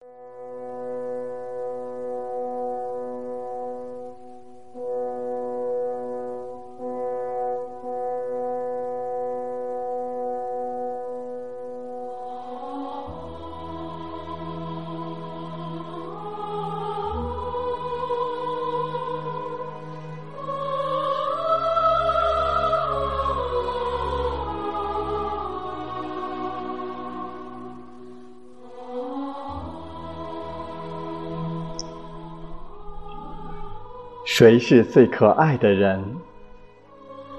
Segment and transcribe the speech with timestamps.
[0.00, 0.47] you
[34.38, 36.00] 谁是最可爱的人？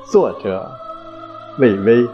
[0.04, 0.70] 作者：
[1.58, 2.06] 魏巍。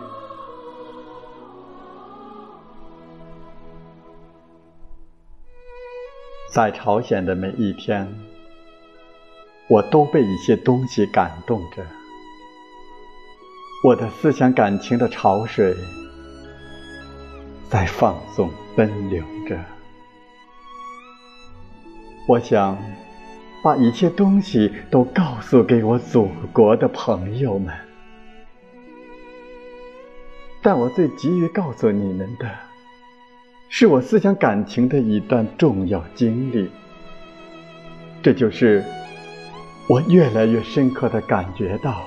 [6.53, 8.07] 在朝鲜的每一天，
[9.67, 11.83] 我都被一些东西感动着。
[13.83, 15.75] 我的思想感情的潮水
[17.71, 19.59] 在放纵奔流着。
[22.27, 22.77] 我想。
[23.65, 27.73] 把一切东西都告诉给我祖国的朋友们，
[30.61, 32.47] 但我最急于告诉你们的，
[33.67, 36.69] 是我思想感情的一段重要经历。
[38.21, 38.83] 这就是
[39.89, 42.03] 我越来越深刻的感觉到，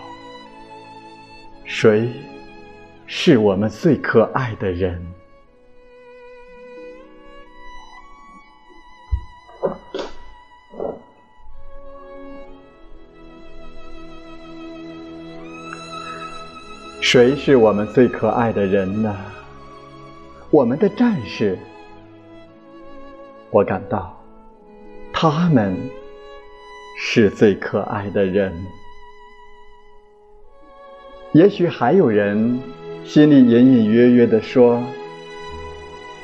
[1.64, 2.08] 谁
[3.04, 5.04] 是我们最可爱的人。
[17.00, 19.16] 谁是我们最可爱的人呢？
[20.50, 21.56] 我们的战士。
[23.50, 24.20] 我感到，
[25.12, 25.76] 他们
[26.98, 28.52] 是最可爱的人。
[31.32, 32.60] 也许还有人
[33.04, 34.82] 心里隐隐约约的说：“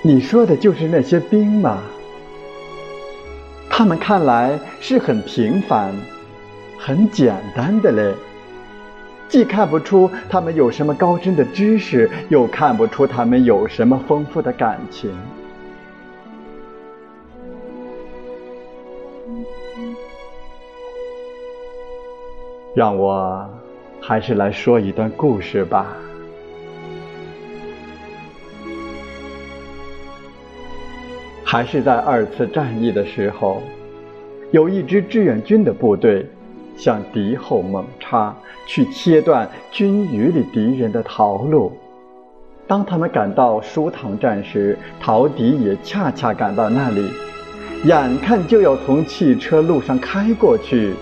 [0.02, 1.82] 你说的就是那些兵吗？
[3.70, 5.94] 他们看来是很平凡、
[6.78, 8.12] 很简单的嘞。”
[9.28, 15.10] 既看不出他们有什么高深的知识，又看不出他们有什么丰富的感情。
[22.74, 23.48] 让我
[24.00, 25.96] 还是来说一段故事吧。
[31.44, 33.62] 还是在二次战役的时候，
[34.50, 36.26] 有一支志愿军的部队。
[36.76, 38.34] 向敌后猛插，
[38.66, 41.72] 去切断军隅里敌人的逃路。
[42.66, 47.10] 当他们赶到舒塘站时，陶迪也恰恰赶到那里，
[47.84, 50.94] 眼看就要从汽车路上开过去。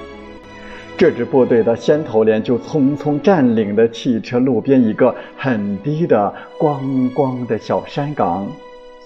[0.97, 8.47] 这支部队的先头连就匆匆占领了汽车路边一个很低的光光的小山岗，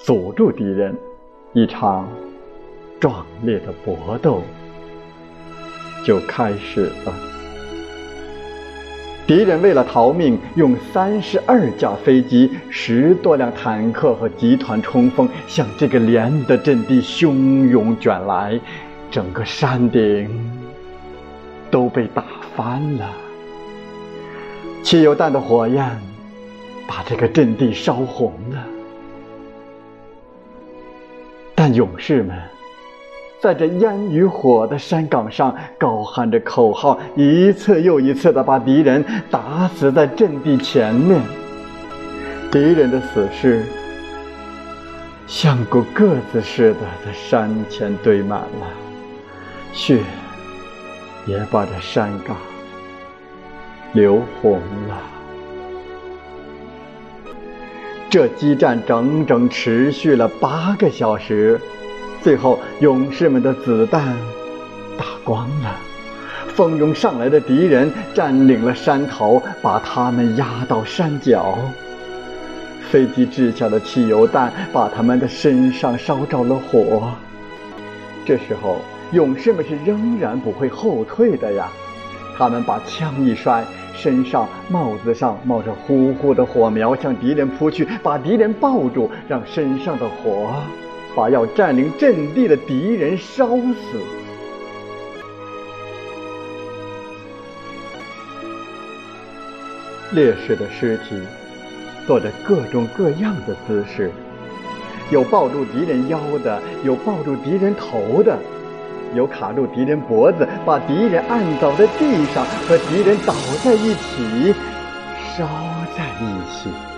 [0.02, 0.94] 阻住敌人。
[1.52, 2.06] 一场
[3.00, 4.42] 壮烈的搏斗。
[6.06, 7.12] 就开始了。
[9.26, 18.60] 敌人为了逃命，用三十二架飞机、十多辆坦克和集团冲锋向这个连的阵地汹涌卷来，
[19.10, 20.30] 整个山顶
[21.72, 22.24] 都被打
[22.54, 23.10] 翻了。
[24.84, 25.84] 汽油弹的火焰
[26.86, 28.64] 把这个阵地烧红了，
[31.52, 32.40] 但勇士们。
[33.38, 41.20] 在这烟与火的山岗上，高喊着口号，一次又一次地把敌人打死在阵地前面。
[42.50, 43.62] 敌人的死尸
[45.26, 48.66] 像股个子似的在山前堆满了，
[49.72, 49.98] 血
[51.26, 52.36] 也把这山岗
[53.92, 54.58] 流红
[54.88, 54.96] 了。
[58.08, 61.60] 这激战整整持续了八个小时。
[62.26, 64.16] 最后，勇士们的子弹
[64.98, 65.76] 打光了，
[66.48, 71.56] 蜂拥上来的敌人占领了山头，把他们压到山脚。
[72.90, 77.12] 飞机掷下的汽油弹把他们的身上烧着了火。
[78.24, 78.78] 这时候，
[79.12, 81.68] 勇士们是仍然不会后退的呀！
[82.36, 83.64] 他们把枪一摔，
[83.94, 90.50] 身上、帽子上冒着呼呼的火苗，向敌人扑去，把敌人抱住，让身上的火。
[91.16, 93.98] 把要占领阵地的敌人烧死。
[100.12, 101.18] 烈士的尸体
[102.06, 104.12] 做着各种各样的姿势，
[105.10, 108.38] 有抱住敌人腰的，有抱住敌人头的，
[109.14, 113.34] 有卡住敌人脖子，把敌人按倒在地上，和敌人倒
[113.64, 114.54] 在一起，
[115.34, 115.44] 烧
[115.96, 116.95] 在一起。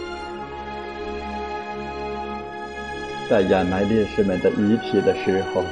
[3.29, 5.63] 在掩埋烈士们的遗体的时候，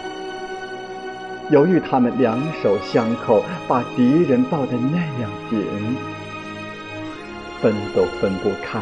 [1.49, 5.59] 由于他们两手相扣，把敌人抱得那样紧，
[7.63, 8.81] 分都分不开。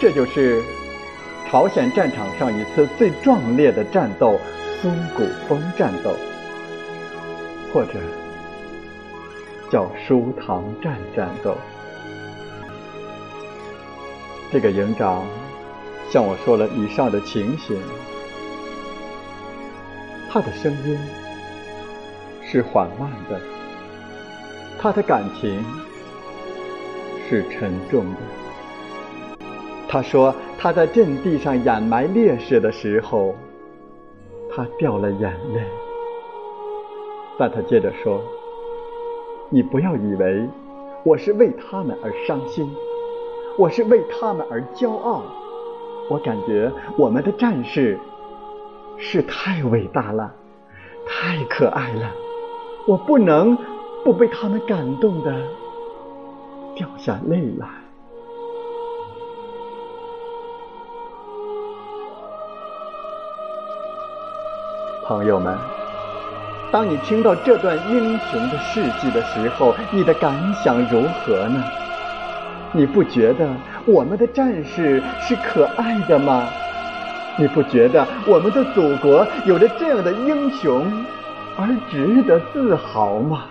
[0.00, 0.62] 这就是
[1.50, 4.38] 朝鲜战场上一次最壮烈的战斗——
[4.80, 6.14] 松骨峰战斗，
[7.74, 7.94] 或者
[9.70, 11.56] 叫舒塘站战斗。
[14.50, 15.26] 这个营长
[16.08, 17.76] 向我说了以上的情形，
[20.30, 20.98] 他的声音
[22.42, 23.38] 是缓慢的，
[24.80, 25.62] 他的感情
[27.28, 28.20] 是沉重的。
[29.86, 33.34] 他说他在阵地上掩埋烈士的时候，
[34.50, 35.60] 他掉了眼泪。
[37.38, 38.22] 但他接着说
[39.52, 40.48] ：“你不要以为
[41.04, 42.66] 我是为他们而伤心。”
[43.58, 45.24] 我是为他们而骄傲，
[46.08, 47.98] 我感觉我们的战士
[48.96, 50.32] 是太伟大了，
[51.04, 52.08] 太可爱了，
[52.86, 53.58] 我不能
[54.04, 55.34] 不被他们感动的
[56.76, 57.66] 掉下泪来。
[65.04, 65.58] 朋友们，
[66.70, 71.87] 当你听到这段英雄的事迹的时候，你的感想如何呢？
[72.72, 73.48] 你不觉得
[73.86, 76.48] 我们的战士是可爱的吗？
[77.36, 80.90] 你不觉得我们的祖国有着这样的英雄
[81.56, 83.44] 而值得自豪吗？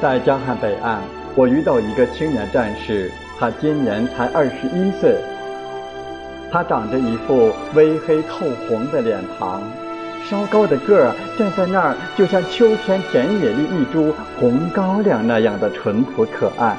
[0.00, 1.00] 在江汉北岸，
[1.34, 5.14] 我遇到一个青年战士，他今年才二十一岁。
[6.50, 9.62] 他长着一副微黑透红的脸庞，
[10.24, 16.74] 稍高的个儿站在那儿，就像秋天田野里一株红高粱那样的淳朴可爱。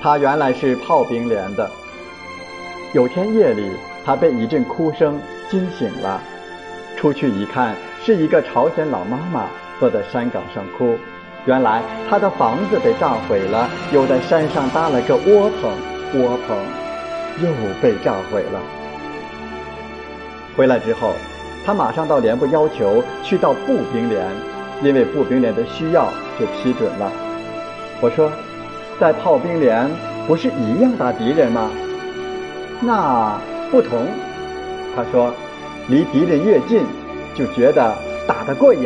[0.00, 1.70] 他原来是炮兵连的。
[2.94, 3.70] 有天夜里，
[4.06, 5.20] 他被一阵哭声
[5.50, 6.18] 惊醒了，
[6.96, 9.46] 出去一看，是一个朝鲜老妈妈
[9.78, 10.96] 坐在山岗上哭。
[11.46, 15.70] 原来他的房子被炸毁了，又在山上搭了个窝棚，
[16.14, 16.56] 窝棚
[17.42, 17.50] 又
[17.82, 18.60] 被炸毁了。
[20.56, 21.12] 回来之后，
[21.66, 24.26] 他马上到连部要求去到步兵连，
[24.82, 26.08] 因为步兵连的需要
[26.40, 27.12] 就批准了。
[28.00, 28.30] 我说，
[28.98, 29.86] 在炮兵连
[30.26, 31.70] 不是一样打敌人吗？
[32.80, 33.38] 那
[33.70, 34.06] 不同。
[34.96, 35.30] 他说，
[35.88, 36.86] 离敌人越近，
[37.34, 37.94] 就觉得
[38.26, 38.82] 打得过瘾，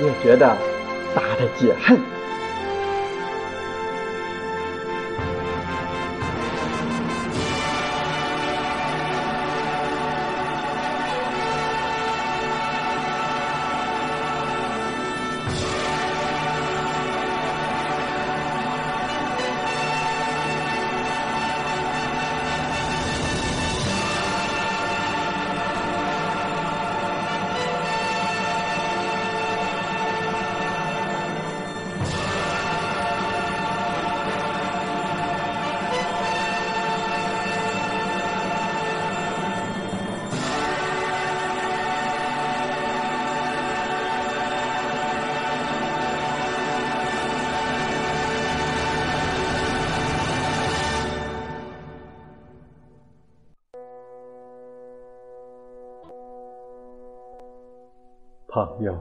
[0.00, 0.56] 越觉得。
[1.18, 1.98] 打的解恨。
[58.50, 58.96] 朋友，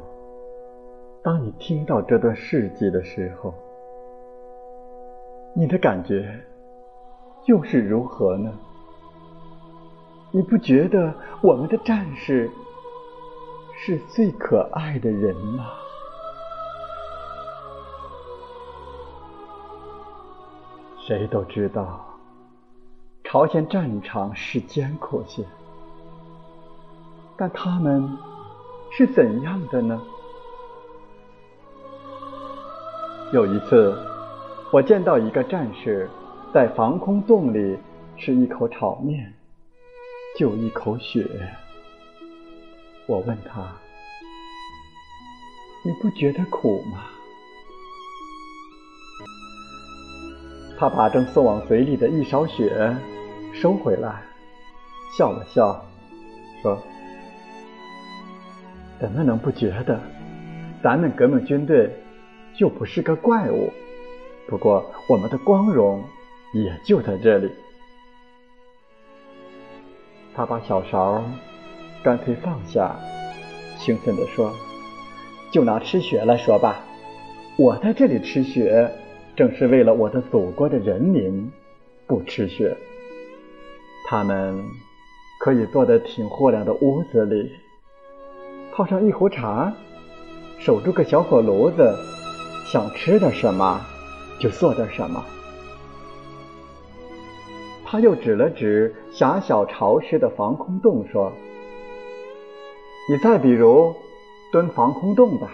[1.24, 3.54] 当你听到这段事迹的时候，
[5.56, 6.38] 你的感觉
[7.46, 8.52] 又是如何呢？
[10.32, 12.52] 你不觉得我们的战士
[13.74, 15.70] 是最可爱的人吗？
[21.00, 22.06] 谁都知道，
[23.24, 25.46] 朝鲜战场是艰苦些，
[27.38, 28.06] 但他们。
[28.92, 30.02] 是怎样的呢？
[33.34, 33.94] 有一次，
[34.72, 36.10] 我见到一个战士
[36.54, 37.78] 在防空洞里
[38.18, 39.34] 吃一口炒面，
[40.38, 41.28] 就一口血。
[43.06, 43.76] 我问他
[45.86, 47.04] ：“你不觉得苦吗？”
[50.80, 52.96] 他把正送往嘴里的一勺血
[53.54, 54.24] 收回来，
[55.18, 55.86] 笑了笑，
[56.62, 56.82] 说。
[59.00, 60.00] 怎么能不觉得
[60.84, 61.90] 咱们革命军队
[62.56, 63.72] 就不是个怪物。
[64.48, 66.04] 不过，我们的光荣
[66.54, 67.52] 也就在这里。
[70.34, 71.24] 他把小勺
[72.04, 72.96] 干脆放下，
[73.78, 74.54] 兴奋地说
[75.52, 76.80] ：“就拿吃雪来说吧，
[77.58, 78.90] 我在这里吃雪，
[79.36, 81.52] 正是为了我的祖国的人民
[82.06, 82.78] 不吃雪。
[84.08, 84.64] 他们
[85.40, 87.52] 可以坐在挺豁亮的屋子里，
[88.78, 89.74] 泡上一壶茶，
[90.60, 91.98] 守住个小火炉子，
[92.64, 93.82] 想吃点什么。”
[94.40, 95.26] 就做点什么。
[97.84, 101.34] 他又指了指狭小潮湿的防空洞，说
[103.10, 103.96] ：“你再比如
[104.52, 105.50] 蹲防空洞吧，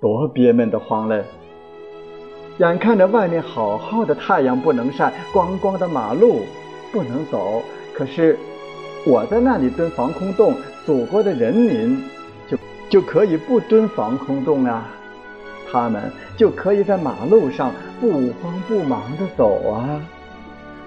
[0.00, 1.22] 多憋闷的慌嘞！
[2.58, 6.40] 眼看着外面好好的太阳不能晒，光光的马路
[6.90, 7.62] 不能走，
[7.94, 8.36] 可是
[9.06, 12.02] 我在那里蹲防空洞，祖国的人民
[12.88, 14.88] 就可以不蹲防空洞啊。”
[15.70, 20.00] 他们就可以在马路上不慌不忙地走啊！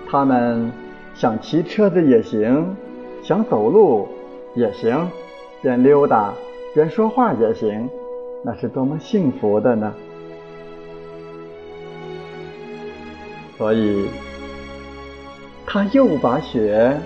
[0.10, 0.72] 他们
[1.14, 2.76] 想骑车子也行，
[3.22, 4.08] 想走路
[4.56, 5.06] 也行，
[5.62, 6.34] 边溜达
[6.74, 7.90] 边说话也行，
[8.42, 9.94] 那是多么幸福的呢！
[13.58, 14.08] 所以，
[15.68, 16.98] 他又把雪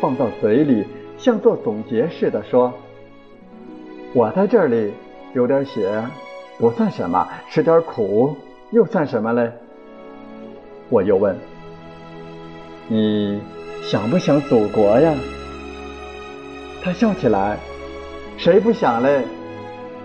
[0.00, 0.86] 放到嘴里，
[1.18, 2.72] 像做总结似的说
[4.14, 4.92] ：“我在这里
[5.34, 5.90] 流点血。”
[6.58, 8.36] 不算什么，吃点苦
[8.70, 9.50] 又算什么嘞？
[10.90, 11.36] 我又问
[12.86, 13.40] ：“你
[13.82, 15.12] 想不想祖国呀？”
[16.84, 17.58] 他笑起来
[18.38, 19.24] ：“谁不想嘞？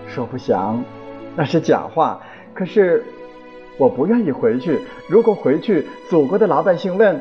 [0.08, 0.82] 说不想，
[1.36, 2.20] 那是假话。
[2.54, 3.04] 可是
[3.76, 4.80] 我不愿意回去。
[5.08, 7.20] 如果回去，祖国的老百姓问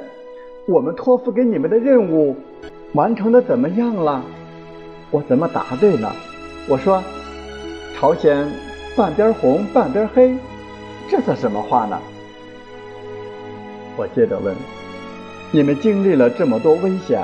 [0.67, 2.35] 我们托付给你们的任务
[2.93, 4.23] 完成的怎么样了，
[5.11, 6.11] 我怎么答对呢？
[6.67, 7.03] 我说：
[7.95, 8.47] 朝鲜。”
[8.97, 10.35] 半边红，半边黑，
[11.07, 12.01] 这算什么话呢？
[13.95, 14.55] 我接着问：
[15.51, 17.23] 你们经历了这么多危险，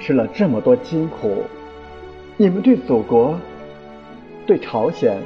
[0.00, 1.44] 吃了这么多辛苦，
[2.36, 3.38] 你们对祖国、
[4.44, 5.22] 对朝鲜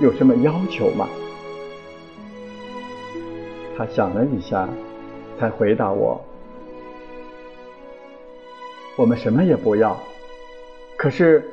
[0.00, 1.06] 有什么要求吗？
[3.76, 4.66] 他想了一下，
[5.38, 6.18] 才回答我：
[8.96, 9.94] 我们什么也不要。
[10.96, 11.46] 可是，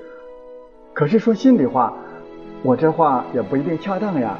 [0.94, 1.94] 可是说心里话。
[2.64, 4.38] 我这话也不一定恰当呀。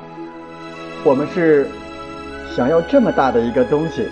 [1.04, 1.68] 我们是
[2.56, 4.08] 想要这么大的一个东西。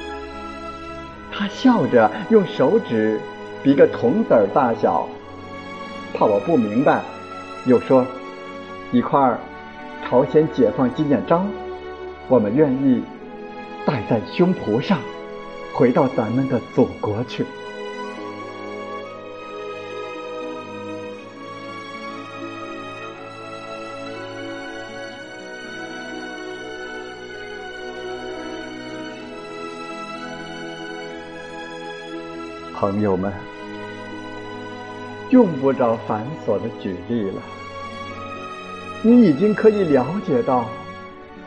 [1.31, 3.19] 他笑着用手指
[3.61, 5.07] 比个铜子儿大小，
[6.11, 7.01] 怕我不明白，
[7.67, 8.03] 又说
[8.91, 9.37] 一块
[10.03, 11.47] 朝鲜解放纪念章，
[12.27, 13.03] 我们愿意
[13.85, 14.97] 戴在胸脯上，
[15.71, 17.45] 回到咱们的祖国去。
[32.79, 33.29] 朋友们，
[35.31, 37.41] 用不着繁琐的举例了。
[39.01, 40.65] 你已经可以了解到，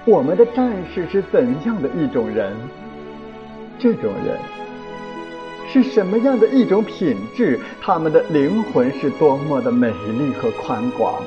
[0.04, 2.54] 我们的战士是怎样的一种人。
[3.78, 4.36] 这种人
[5.72, 7.58] 是什么样的一种品质？
[7.80, 11.22] 他们的灵魂是多么的美丽和宽广。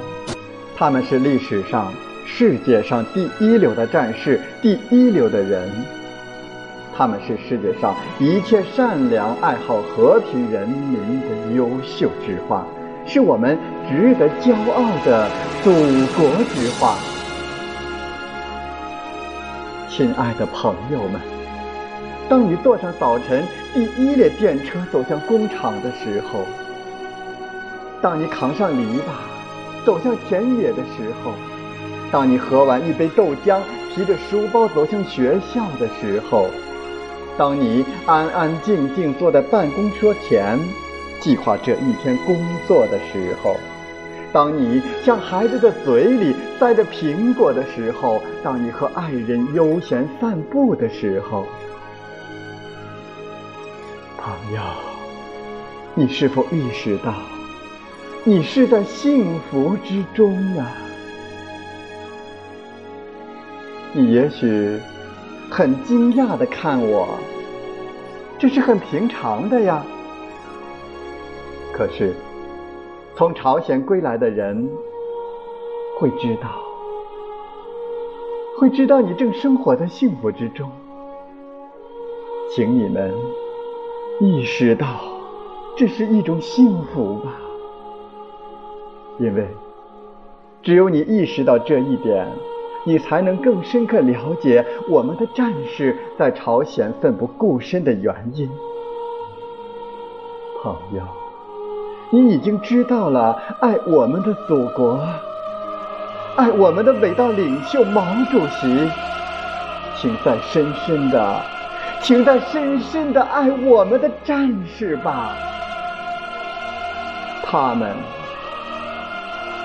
[0.78, 1.92] 他们是历史上、
[2.28, 5.68] 世界上第一流的战士，第一流的人。
[6.98, 12.66] 他们是世界上一切善良、爱好和平人民的优秀之花，
[13.06, 13.60] 是我们
[13.90, 15.28] 值得骄傲的
[15.62, 15.72] 祖
[16.16, 16.96] 国之花。
[19.90, 21.20] 亲爱的朋友们，
[22.30, 26.46] 当你坐上早晨第一列电车走向工厂的时候，
[28.02, 31.34] 当你扛上篱笆走向田野的时候，
[32.10, 33.60] 当你喝完一杯豆浆
[33.94, 36.48] 提着书包走向学校的时候。
[37.38, 40.58] 当你安安静静坐在办公桌前，
[41.20, 43.58] 计划这一天工作的时候；
[44.32, 51.46] 当你向孩子的嘴里塞着苹果的时候；当你和爱人悠闲散步的时候，
[54.18, 54.62] 朋友，
[55.94, 57.13] 你是否意识到，
[58.24, 60.72] 你是在幸福之中啊？
[63.92, 64.80] 你也许。
[65.58, 67.08] 很惊讶的看我，
[68.38, 69.86] 这是很平常的呀。
[71.72, 72.14] 可是，
[73.16, 74.70] 从朝鲜归来的人
[75.98, 76.62] 会知道，
[78.60, 80.70] 会知道你正生活在幸福之中。
[82.54, 83.14] 请你们
[84.20, 85.00] 意识到，
[85.78, 87.32] 这是一种幸福吧，
[89.20, 89.48] 因为
[90.62, 92.28] 只有你意识到这一点，
[92.86, 98.48] 你才能更深刻了解我们的战士在朝鲜奋不顾身的原因。
[100.63, 101.01] 朋友，
[102.12, 105.00] 你已经知道了爱我们的祖国，
[106.36, 108.89] 爱我们的伟大领袖毛主席，
[109.96, 111.42] 请再深深的，
[112.01, 115.36] 请再深深的爱我们的战士吧。
[117.44, 117.96] 他们，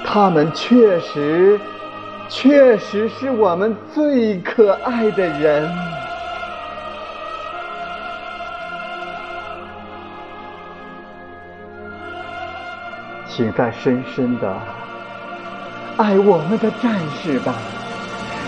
[0.04, 1.58] 他们确实，
[2.30, 5.68] 确实是我们最可爱的人。
[13.26, 14.56] 请再深深的
[15.96, 17.54] 爱我们的战士吧，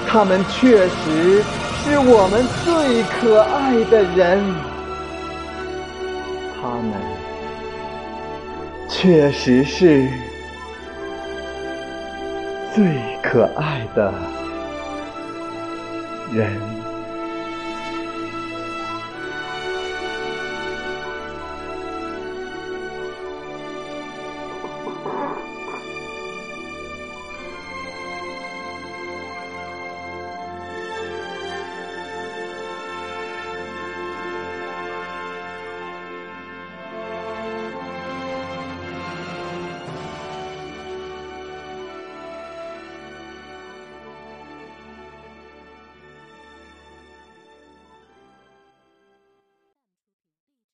[0.06, 1.42] 他们确实
[1.82, 4.42] 是我们最可爱的人。
[6.60, 6.92] 他们。
[8.88, 10.06] 确实是
[12.74, 12.84] 最
[13.32, 14.12] 可爱的
[16.34, 16.71] 人。